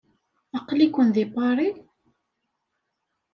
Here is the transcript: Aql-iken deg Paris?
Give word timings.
Aql-iken 0.57 1.07
deg 1.15 1.27
Paris? 1.35 1.77